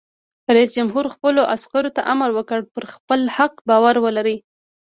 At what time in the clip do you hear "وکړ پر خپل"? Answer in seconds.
2.33-3.19